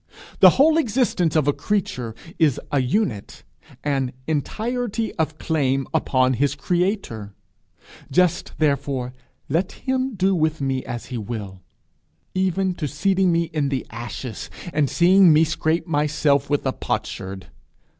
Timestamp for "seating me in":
12.87-13.69